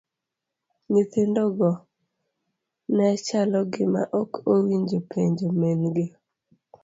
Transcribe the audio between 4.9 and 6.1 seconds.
penjo min gi.